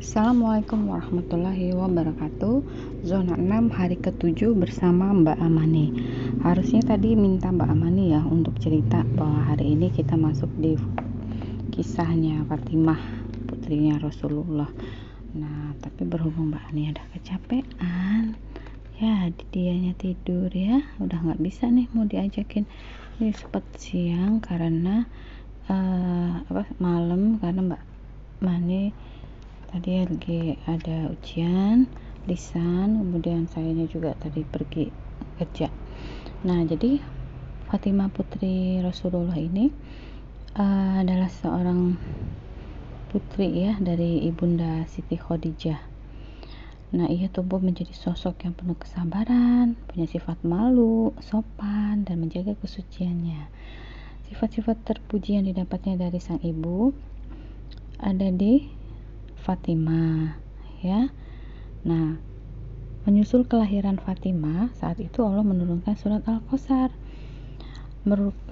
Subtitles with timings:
[0.00, 2.64] Assalamualaikum warahmatullahi wabarakatuh.
[3.04, 5.92] Zona 6 hari ke-7 bersama Mbak Amani.
[6.40, 10.72] Harusnya tadi minta Mbak Amani ya untuk cerita bahwa hari ini kita masuk di
[11.76, 12.96] kisahnya Fatimah
[13.44, 14.72] putrinya Rasulullah.
[15.36, 18.40] Nah tapi berhubung Mbak Ani ada kecapean
[18.96, 20.80] Ya dianya tidur ya.
[20.96, 22.64] Udah nggak bisa nih mau diajakin.
[23.20, 25.04] Ini sempat siang karena
[25.68, 27.82] uh, apa malam karena Mbak
[28.40, 29.09] Mani
[29.70, 31.86] tadi lagi ada ujian
[32.26, 34.90] lisan kemudian sayanya juga tadi pergi
[35.38, 35.70] kerja
[36.42, 36.98] nah jadi
[37.70, 39.70] Fatimah putri Rasulullah ini
[40.58, 41.94] uh, adalah seorang
[43.14, 45.90] putri ya dari ibunda Siti Khadijah
[46.90, 53.46] Nah, ia tumbuh menjadi sosok yang penuh kesabaran, punya sifat malu, sopan, dan menjaga kesuciannya.
[54.26, 56.90] Sifat-sifat terpuji yang didapatnya dari sang ibu
[58.02, 58.79] ada di
[59.40, 60.36] Fatimah
[60.84, 61.08] ya.
[61.88, 62.20] Nah
[63.08, 66.92] menyusul kelahiran Fatimah saat itu Allah menurunkan surat Al-Qasar.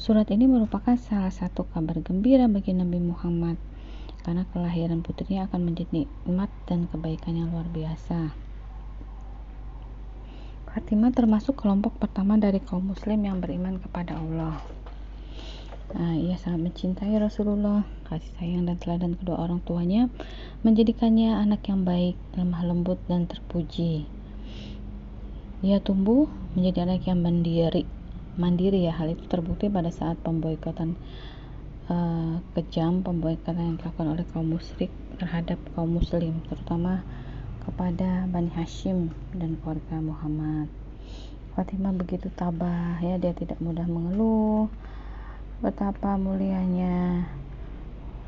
[0.00, 3.56] Surat ini merupakan salah satu kabar gembira bagi Nabi Muhammad
[4.24, 8.32] karena kelahiran putrinya akan menjadi nikmat dan kebaikan yang luar biasa.
[10.68, 14.60] Fatimah termasuk kelompok pertama dari kaum muslim yang beriman kepada Allah
[15.88, 20.12] Nah, ia sangat mencintai Rasulullah, kasih sayang dan teladan kedua orang tuanya
[20.60, 24.04] menjadikannya anak yang baik, lemah lembut dan terpuji.
[25.64, 27.88] Ia tumbuh menjadi anak yang mandiri.
[28.36, 30.92] Mandiri ya, hal itu terbukti pada saat pemboikotan
[31.88, 37.00] uh, kejam, pemboikotan yang dilakukan oleh kaum musyrik terhadap kaum muslim, terutama
[37.64, 40.68] kepada Bani Hashim dan keluarga Muhammad.
[41.56, 44.68] Fatimah begitu tabah ya, dia tidak mudah mengeluh
[45.68, 47.28] Betapa mulianya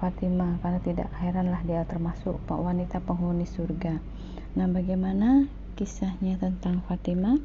[0.00, 4.00] Fatimah karena tidak heranlah dia termasuk wanita penghuni surga.
[4.56, 5.44] Nah, bagaimana
[5.76, 7.36] kisahnya tentang Fatimah?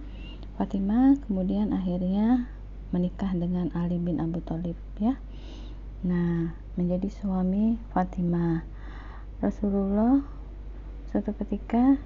[0.56, 2.48] Fatimah kemudian akhirnya
[2.96, 5.20] menikah dengan Ali bin Abu Thalib ya.
[6.08, 8.64] Nah, menjadi suami Fatimah.
[9.44, 10.24] Rasulullah
[11.12, 12.00] suatu ketika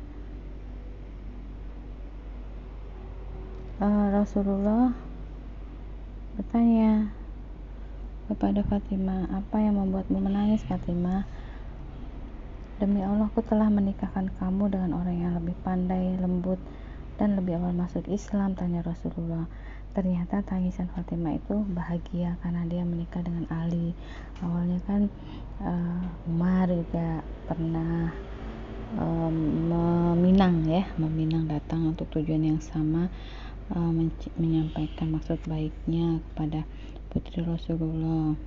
[3.78, 4.90] uh, Rasulullah
[6.34, 7.14] bertanya
[8.26, 11.26] kepada Fatimah, apa yang membuatmu menangis Fatimah?
[12.76, 16.60] Demi Allah, aku telah menikahkan kamu dengan orang yang lebih pandai, lembut,
[17.16, 19.48] dan lebih awal masuk Islam, tanya Rasulullah.
[19.96, 23.96] Ternyata tangisan Fatimah itu bahagia karena dia menikah dengan Ali.
[24.44, 25.08] Awalnya kan
[25.64, 28.12] uh, Umar juga pernah
[29.00, 29.36] um,
[29.72, 33.08] meminang ya, meminang datang untuk tujuan yang sama,
[33.74, 33.92] uh,
[34.38, 36.68] menyampaikan maksud baiknya kepada
[37.10, 38.38] putri Rasulullah.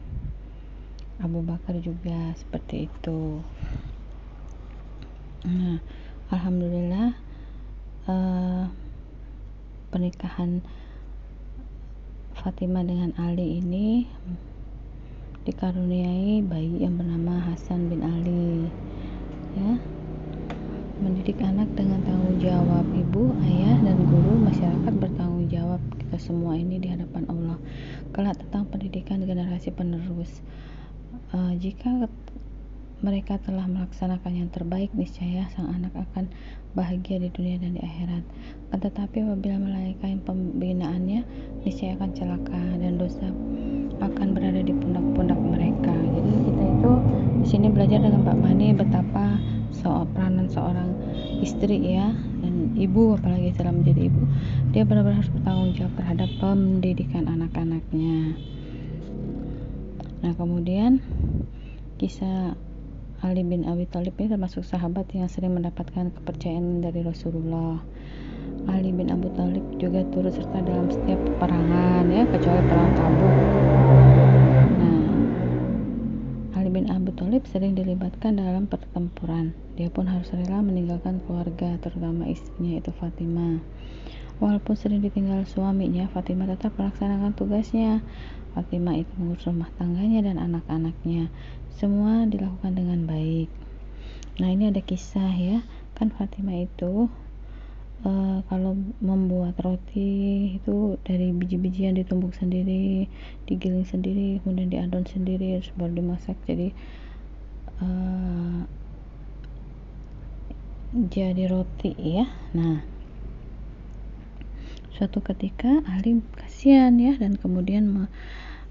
[1.18, 3.42] Abu Bakar juga seperti itu.
[5.42, 5.82] Nah
[6.30, 7.16] Alhamdulillah
[8.06, 8.70] uh,
[9.90, 10.62] pernikahan
[12.38, 14.06] Fatimah dengan Ali ini
[15.48, 18.68] dikaruniai bayi yang bernama Hasan bin Ali
[19.56, 19.97] ya
[20.98, 26.82] mendidik anak dengan tanggung jawab ibu, ayah, dan guru masyarakat bertanggung jawab kita semua ini
[26.82, 27.56] di hadapan Allah.
[28.10, 30.42] Kelak tentang pendidikan generasi penerus.
[31.30, 32.08] Uh, jika
[32.98, 36.26] mereka telah melaksanakan yang terbaik niscaya sang anak akan
[36.74, 38.26] bahagia di dunia dan di akhirat.
[38.74, 41.22] Tetapi apabila melalaikan pembinaannya
[41.62, 43.30] niscaya akan celaka dan dosa
[44.02, 45.94] akan berada di pundak-pundak mereka.
[45.94, 46.92] Jadi kita itu
[47.38, 49.27] di sini belajar dengan Pak Mani betapa
[49.72, 50.90] soal peranan seorang
[51.44, 52.12] istri ya
[52.42, 54.22] dan ibu apalagi setelah menjadi ibu
[54.74, 58.36] dia benar-benar harus bertanggung jawab terhadap pendidikan anak-anaknya.
[60.18, 60.98] Nah kemudian
[61.98, 62.58] kisah
[63.18, 67.82] Ali bin Abi Thalib ini termasuk sahabat yang sering mendapatkan kepercayaan dari Rasulullah.
[68.70, 74.47] Ali bin Abu Thalib juga turut serta dalam setiap peperangan ya kecuali perang Tabuk
[77.18, 79.50] Thalib sering dilibatkan dalam pertempuran.
[79.74, 83.58] Dia pun harus rela meninggalkan keluarga, terutama istrinya itu Fatimah.
[84.38, 88.06] Walaupun sering ditinggal suaminya, Fatimah tetap melaksanakan tugasnya.
[88.54, 91.26] Fatimah itu mengurus rumah tangganya dan anak-anaknya.
[91.74, 93.50] Semua dilakukan dengan baik.
[94.38, 95.66] Nah, ini ada kisah ya.
[95.98, 97.10] Kan Fatimah itu
[98.06, 103.10] uh, kalau membuat roti itu dari biji-bijian ditumbuk sendiri
[103.50, 106.70] digiling sendiri kemudian diadon sendiri baru dimasak jadi
[107.82, 108.62] uh,
[110.94, 112.26] jadi roti ya.
[112.56, 112.98] Nah
[114.98, 118.04] suatu ketika Ali kasihan ya dan kemudian me,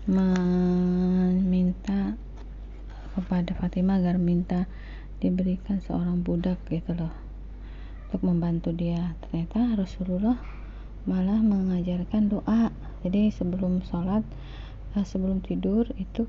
[0.04, 2.20] meminta
[3.16, 4.68] kepada Fatimah agar minta
[5.24, 7.16] diberikan seorang budak gitu loh
[8.08, 9.16] untuk membantu dia.
[9.24, 10.36] Ternyata Rasulullah
[11.08, 12.76] malah mengajarkan doa.
[13.08, 14.28] Jadi sebelum sholat
[15.00, 16.28] eh, sebelum tidur itu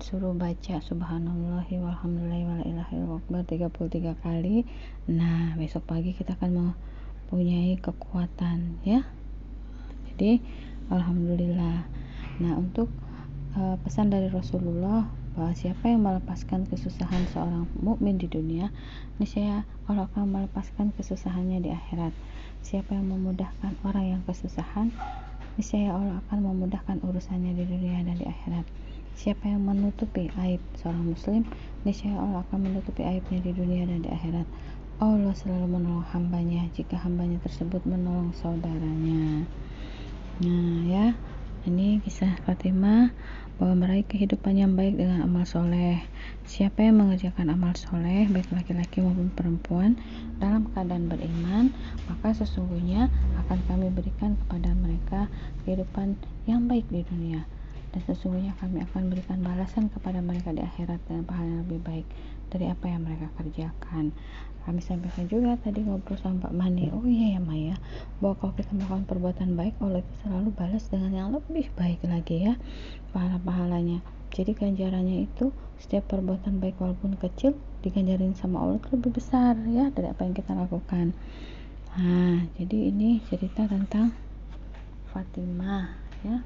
[0.00, 4.64] suruh baca subhanallah walhamdulillah wala ilaha illallah 33 kali.
[5.12, 9.04] Nah besok pagi kita akan mempunyai kekuatan ya.
[10.08, 10.40] Jadi
[10.88, 11.84] alhamdulillah.
[12.40, 12.88] Nah untuk
[13.52, 18.72] uh, pesan dari Rasulullah bahwa siapa yang melepaskan kesusahan seorang mukmin di dunia
[19.20, 22.16] niscaya Allah akan melepaskan kesusahannya di akhirat.
[22.64, 24.88] Siapa yang memudahkan orang yang kesusahan
[25.60, 28.64] niscaya Allah akan memudahkan urusannya di dunia dan di akhirat
[29.12, 31.44] Siapa yang menutupi aib seorang muslim,
[31.84, 34.48] niscaya Allah akan menutupi aibnya di dunia dan di akhirat.
[35.04, 39.44] Allah selalu menolong hambanya jika hambanya tersebut menolong saudaranya.
[40.40, 41.06] Nah ya,
[41.68, 43.12] ini kisah Fatimah
[43.60, 46.00] bahwa meraih kehidupan yang baik dengan amal soleh.
[46.48, 50.00] Siapa yang mengerjakan amal soleh, baik laki-laki maupun perempuan,
[50.40, 51.68] dalam keadaan beriman,
[52.08, 53.12] maka sesungguhnya
[53.44, 55.28] akan kami berikan kepada mereka
[55.68, 56.16] kehidupan
[56.48, 57.44] yang baik di dunia
[57.92, 62.06] dan sesungguhnya kami akan berikan balasan kepada mereka di akhirat dengan pahala yang lebih baik
[62.48, 64.16] dari apa yang mereka kerjakan.
[64.62, 67.74] Kami sampaikan juga tadi ngobrol sama Pak Mani oh iya ya Maya
[68.22, 72.46] bahwa kalau kita melakukan perbuatan baik Allah itu selalu balas dengan yang lebih baik lagi
[72.46, 72.54] ya.
[73.10, 74.00] Pahala-pahalanya.
[74.32, 79.90] Jadi ganjarannya itu setiap perbuatan baik walaupun kecil diganjarin sama Allah itu lebih besar ya
[79.90, 81.12] dari apa yang kita lakukan.
[81.98, 84.14] Nah jadi ini cerita tentang
[85.10, 85.92] Fatimah
[86.24, 86.40] ya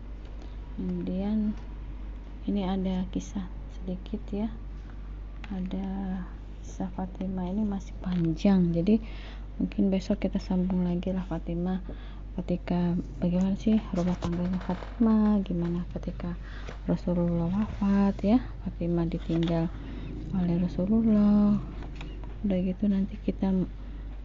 [0.76, 1.56] kemudian
[2.46, 4.52] ini ada kisah sedikit ya.
[5.50, 6.20] Ada
[6.62, 7.50] kisah Fatimah.
[7.50, 9.02] Ini masih panjang jadi
[9.56, 11.82] mungkin besok kita sambung lagi lah Fatimah.
[12.36, 15.40] Ketika bagaimana sih rumah tangganya Fatimah?
[15.40, 16.36] Gimana ketika
[16.84, 18.38] Rasulullah wafat ya?
[18.62, 19.72] Fatimah ditinggal
[20.36, 21.56] oleh Rasulullah.
[22.44, 23.48] Udah gitu nanti kita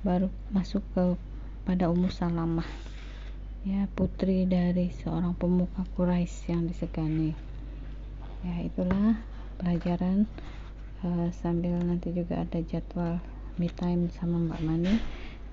[0.04, 1.16] baru masuk ke
[1.64, 2.91] pada Ummu Salamah
[3.62, 7.38] ya putri dari seorang pemuka Quraisy yang disegani.
[8.42, 9.22] Ya itulah
[9.62, 10.26] pelajaran
[11.06, 13.22] uh, sambil nanti juga ada jadwal
[13.62, 14.96] me time sama Mbak Mani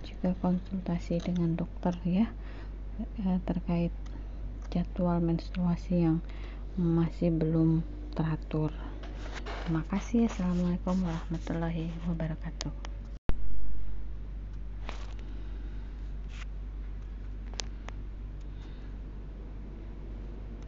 [0.08, 2.32] juga konsultasi dengan dokter ya
[3.28, 3.92] uh, terkait
[4.72, 6.24] jadwal menstruasi yang
[6.80, 7.84] masih belum
[8.16, 8.72] teratur.
[9.68, 10.32] Terima kasih.
[10.32, 12.97] Assalamualaikum warahmatullahi wabarakatuh